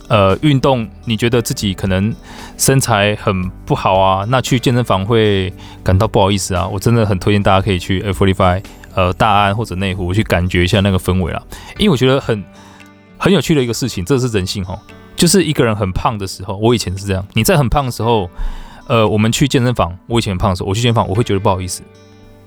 [0.08, 2.16] 呃，运动你觉得自己可能
[2.58, 4.26] 身材很不好啊？
[4.30, 6.66] 那去健身房会感到不好意思啊？
[6.68, 8.64] 我真的很推荐大家可以去 F45，
[8.96, 11.44] 呃，大安或者内湖去感觉一下那个氛围啦。
[11.78, 12.44] 因为我觉得很
[13.18, 14.80] 很有趣的一个事情，这是人性哦，
[15.16, 17.26] 就是一个人很胖的时候，我以前是这样。
[17.34, 18.30] 你在很胖的时候，
[18.88, 21.82] 呃，我们去健身房，我以前很胖的时候，我去健身房我会觉得不好意思，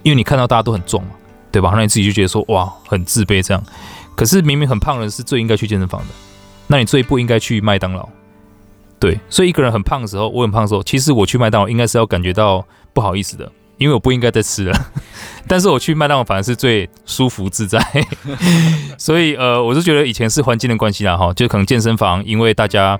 [0.02, 1.10] 因为你看到大家都很壮嘛，
[1.52, 1.72] 对吧？
[1.74, 3.62] 那你自己就觉得说哇，很自卑这样。
[4.16, 6.06] 可是明明很胖的人是最应该去健身房的。
[6.70, 8.08] 那你最不应该去麦当劳，
[9.00, 14.72] 对，所以一个人很胖的时候，我很胖的时候，其实我去麦当劳应该是要感觉到不好意思的，因为我不应该再吃了。
[15.48, 17.84] 但是我去麦当劳反而是最舒服自在。
[18.96, 22.96] 所以呃，我是觉得以前是环境的关系啦，哈，就可能健身房，因为大家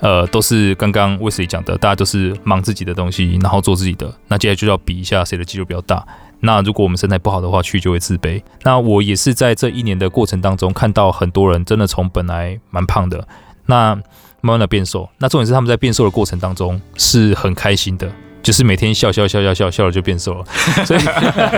[0.00, 6.04] 呃都是刚刚魏 s 讲的，大家都是忙自己的东西，然后做自己的，那接下来就要比一下谁的肌肉比较大。
[6.44, 8.40] 那如果我们身材不好的话，去就会自卑。
[8.62, 13.26] 那我也是在这一年的过程当中，看到很多人真的从本来蛮胖的，
[13.66, 13.98] 那。
[14.46, 18.06] 慢慢的变瘦，那重点是他们在变瘦的过程当中是很开心的，
[18.42, 20.44] 就是每天笑笑笑笑笑笑了就变瘦了，
[20.84, 21.00] 所以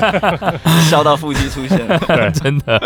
[0.88, 2.80] 笑到腹肌出现了，对， 真的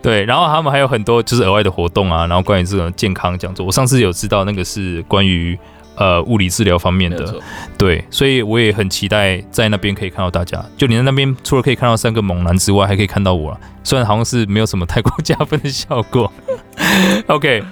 [0.00, 0.24] 对。
[0.24, 5.58] 然后他们还有很多就是额外的活动啊，然后关于这种健康讲座，我上次有知道那个是关于
[6.00, 7.38] 呃物理治疗方面的，
[7.76, 10.64] 对，所以我也很期待在那边可以看到大家。
[10.74, 16.32] 就你在那边除了可以看到三个猛男之外，还可以看到我，虽然好像是没有什么太过加分的效果。
[17.28, 17.62] OK。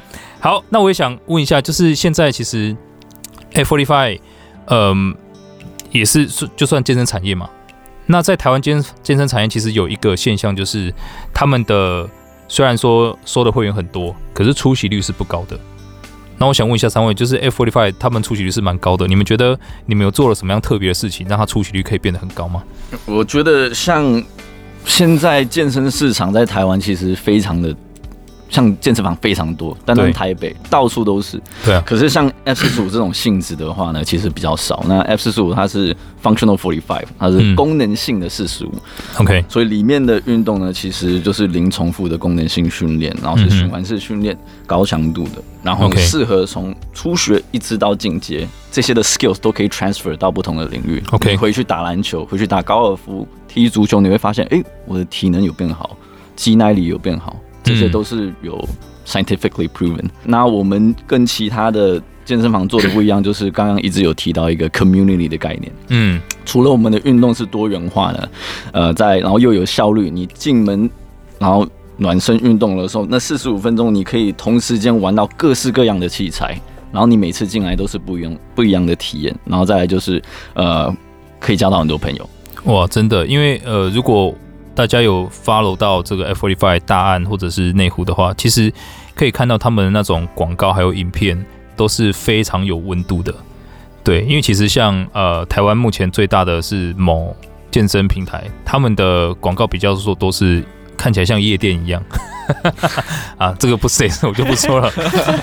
[0.40, 2.76] 好，那我也想问一下，就是现在其实
[3.54, 4.20] F45，
[4.66, 5.16] 嗯，
[5.90, 7.48] 也是就算健身产业嘛。
[8.06, 10.94] 那在台湾健健身产业其实有一个现象，就是
[11.34, 12.08] 他们的
[12.46, 15.58] 虽然说收的会员很多，可是出席率是不高的。
[16.38, 22.62] 那我想问一下三位，就是 F forty five 他们出席率是蛮高的，你们觉得你们有做了什么样特别的事情，让他出席率可以变得很高吗？
[23.06, 24.22] 我觉得像
[24.84, 27.74] 现在健身市场在台湾其实非常的。
[28.48, 31.40] 像健身房非常多，但在台北到处都是。
[31.64, 31.82] 对啊。
[31.86, 34.84] 可是像 F 四十五这种性质的话呢，其实比较少。
[34.88, 38.72] 那 F 四十五它是 functional forty five，它是功能性的四十五。
[39.18, 39.44] OK。
[39.48, 51.02] 所以里面的运动呢，其实就是零重复的功能性训练，然后是循环式训练，高强度的，然后适合从初学一直到进阶，这些的 skills 都可以 transfer 到不同的领域。
[51.10, 51.36] OK。
[51.36, 55.96] 回去打篮球，回去打高尔夫，踢足球，你会发现，哎，我的体能有变好，
[56.34, 57.36] 肌耐力有变好。
[57.68, 58.66] 这些都是有
[59.06, 60.04] scientifically proven。
[60.24, 65.72] 那我们跟其他的健身房做的不一样，就是刚刚一直有提到一个 community 的概念。
[65.88, 68.28] 嗯，除了我们的运动是多元化的，
[68.72, 70.88] 呃，在然后又有效率，你进门
[71.38, 76.60] 然后暖身运动的时候，那四十五分钟你可以同时间玩到各式各样的器材，
[76.92, 80.22] 然后你每次进来都是不一样不一样的体验，然后再来就是
[80.54, 80.94] 呃，
[81.40, 82.28] 可以交到很多朋友。
[82.64, 84.34] 哇，真的，因为呃，如果
[84.78, 88.72] 大家有 follow 到这个 F45 大案或者是内湖的话，其实
[89.12, 91.36] 可以看到他们的那种广告还有影片
[91.74, 93.34] 都是非常有温度的。
[94.04, 97.36] 对，因为其实像呃台湾目前最大的是某
[97.72, 100.64] 健身平台，他们的广告比较说都是
[100.96, 102.00] 看起来像夜店一样。
[103.36, 104.88] 啊，这个不是，我就不说了。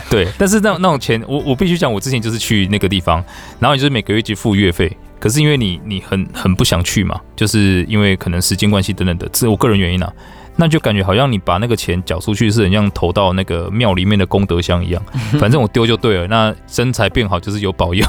[0.09, 3.21] 对， 但是那那种钱，我我必须讲，我之前就是去那个地方，
[3.59, 4.95] 然后你就是每个月去付月费。
[5.25, 10.13] 可是因为你你很很不想去嘛，就是因为可能时间关系等等的，这是我个人原因啊，
[10.55, 15.01] 那就感觉好像你把那个钱缴出去是很像投到那个庙里面的功德箱一样，
[15.41, 16.27] 反正我丢就对了。
[16.27, 18.05] 那身材变好就是有保佑，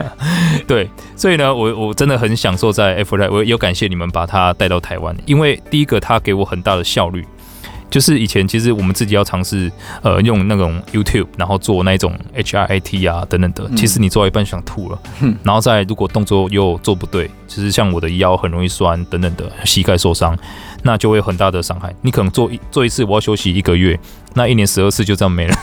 [0.66, 7.22] 对，所以呢，我我真的很享受在 F45，我有感谢你们把它带到台湾，因为第一个它给我很大的效率。
[7.88, 9.70] 就是以前其实我们自己要尝试
[10.02, 14.98] 呃用那种 YouTube，然后做那种 HRIT 啊等等的，其实你做到一半想吐了，
[15.42, 20.36] 然后再如果动作又做不对，其实像我的腰很容易酸等等的，膝盖受伤，
[20.82, 21.94] 那就会有很大的伤害。
[22.02, 23.98] 你可能做一做一次，我要休息一个月，
[24.34, 25.56] 那一年十二次就这样没了。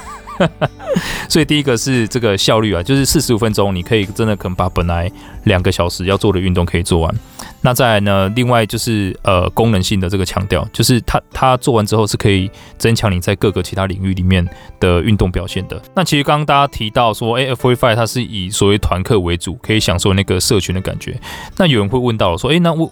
[1.29, 5.11] 所以第一个是这个效率啊，就是四十五分钟，你可以真的可能把本来
[5.45, 7.15] 两个小时要做的运动可以做完。
[7.61, 14.47] 那再来呢，另外就是呃功能性的这个强调，就是它它做完之后是可以增强你在各个其他领域里面
[14.79, 15.81] 的运动表现的。
[15.95, 21.19] 那其实刚刚大家提到说，哎，F45 它是以所谓团课为主，可以享受那个社群的感觉。
[21.57, 22.91] 那有人会问到说，哎，那我。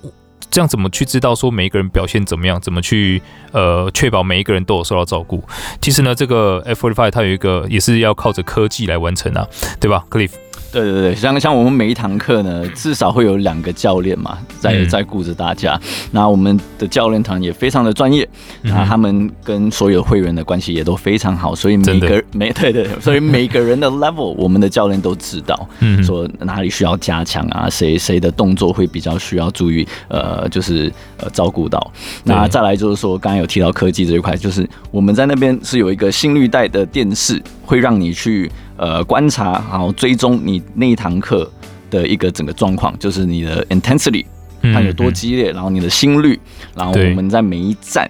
[0.52, 2.60] 这样怎么去知道说每一个人表现怎么样？
[2.62, 3.22] 怎么去
[3.54, 5.44] 呃确保每一个人都有受到照顾？
[5.82, 9.48] 其实呢，这个 F45 它有一个也是要靠着科技来完成啊，
[9.80, 10.32] 对吧，Cliff？
[10.72, 15.80] 对对对，像像我们每一堂课呢， 至少会有两个教练嘛，在在顾着大家。
[16.12, 18.28] 那我们的教练团也非常的专业，
[18.62, 25.68] 那他们跟所有会员的关系也都非常好，所以每个每 对对，所以每个人的 level，我们的教练都知道，
[26.04, 31.92] 说哪里需要加强啊，谁谁的动作会比较需要注意，呃，就是呃照顾到。
[32.24, 38.50] 那再来就是说，刚刚有提到科技这一块，就是我们在那边是有一个心率带的电视，会让你去。
[38.82, 41.48] 呃，观察，然后追踪你那一堂课
[41.92, 44.26] 的一个整个状况，就是你的 intensity
[44.74, 46.40] 它有多激烈，然后你的心率，
[46.74, 48.10] 然后我们在每一站，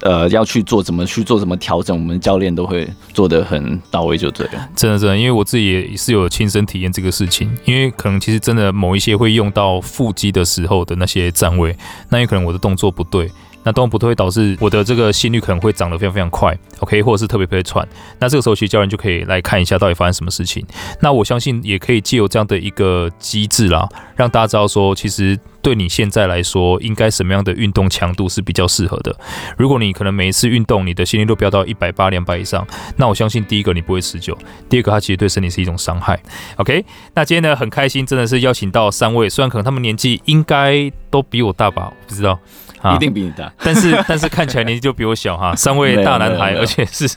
[0.00, 4.68] 呃，要去做怎么去做怎么调整，我们教练都会做的很到位，就对了。
[4.74, 11.76] 真的真的，因为我自己也是有亲身体验这个事情，因为可能其实真的某一些会用到腹肌的时候的那些站位，
[12.08, 13.30] 那也可能我的动作不对。
[13.66, 17.84] 那动不都会导致我的这个心率可能会长得非常非常快，OK，或者是特别特别喘。
[18.20, 20.64] 那这个时候其实教练就可以来看一下到底发生什么事情。
[21.00, 29.12] 那我相信也可以借由这样的一个机制啦，让大家知道说，其实对你现在来说，应该什么样的运动强度是比较适合的。
[29.58, 32.64] 如果你可能每一次运动你的心率都飙到一百八、两百以上，
[32.96, 34.38] 那我相信第一个你不会持久，
[34.68, 36.16] 第二个它其实对身体是一种伤害。
[36.54, 42.38] OK，那今天呢很开心，真的是邀请到三位，虽然可能他们年纪应该都比我大吧，不知道。
[42.94, 47.08] 一定比你大，但是 但是看起来年纪就比我小哈，三位大男孩，而且是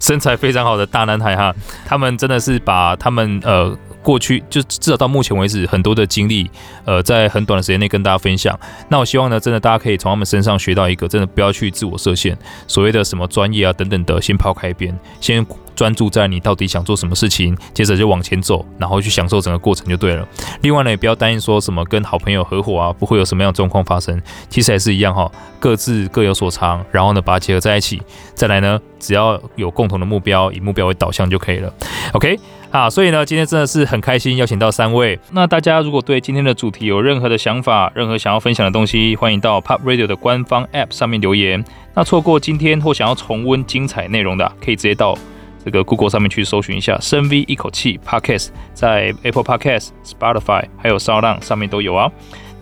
[0.00, 1.54] 身材非常好的大男孩哈，
[1.86, 6.50] 他们真的是把他们呃过去就至少到目前为止很多的经历，
[6.84, 8.58] 呃在很短的时间内跟大家分享。
[8.88, 12.36] 那我希望呢，真的大家可以从他们身上学到一个，真的不要去自我设限，
[12.66, 15.46] 所谓的什么专业啊等等的，先抛开一边，先。
[15.78, 20.26] 专注在你到底想做什么事情，接着就往前走，然后去享受整个过程就对了。
[20.62, 24.20] 另外呢，也不要担心说什么跟好朋友合伙啊，不会有什么样的状况发生。
[24.48, 25.30] 其实还是一样哈，
[25.60, 28.02] 各自各有所长，然后呢把它结合在一起。
[28.34, 31.72] 再来呢，只要有共同的目标，以目标为导向就可以了。
[32.12, 32.36] OK
[32.78, 35.18] 啊，所以呢，今天真的是很开心邀请到三位。
[35.32, 41.64] 那大家如果对今天的主题有任何的想法，任何想要分享的东西，欢迎到 POP Radio 的官方 App 上面留言。
[41.94, 45.18] 那错过今天或想要重温精彩内容的，可以直接到。
[45.64, 52.10] 这个 Google 上面去搜寻一下“深 V 一口气 Podcast”，在 Apple Podcast、Spotify 还有 SoundOn 上面都有啊。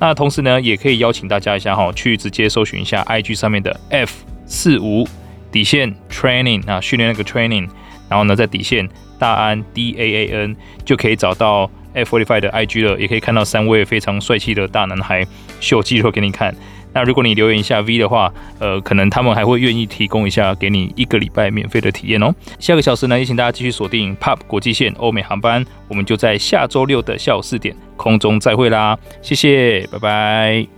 [0.00, 5.06] 那同时呢，也可以邀请大家一下哈，去直接搜寻一下 IG 上面的 F 四五
[5.52, 7.68] 底线 Training 啊，训练那个 Training，
[8.08, 8.88] 然后呢，在底线
[9.18, 15.26] 大安 D A A N 就可以找到 F45 的 IG 了，也可以看到三位非常帅气的大男孩
[15.60, 16.54] 秀肌肉给你看。
[16.92, 22.34] 那如果你留言一下 V 的话，呃，可能他们还会愿意提供一下，给你一个礼拜免费的体验哦。
[22.58, 30.75] 下个小时呢，也请大家继续锁定 POP 国际线欧美航班，我们就在下周六的下午四点空中再会啦，谢谢，拜拜。